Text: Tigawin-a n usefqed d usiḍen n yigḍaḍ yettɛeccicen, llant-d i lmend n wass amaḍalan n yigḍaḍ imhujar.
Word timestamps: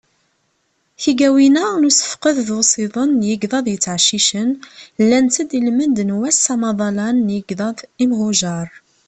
Tigawin-a 1.01 1.65
n 1.81 1.87
usefqed 1.89 2.37
d 2.47 2.49
usiḍen 2.59 3.09
n 3.13 3.21
yigḍaḍ 3.29 3.65
yettɛeccicen, 3.69 4.49
llant-d 5.07 5.51
i 5.57 5.59
lmend 5.67 5.97
n 6.03 6.15
wass 6.19 6.43
amaḍalan 6.53 7.17
n 7.27 7.33
yigḍaḍ 7.35 7.77
imhujar. 8.03 8.67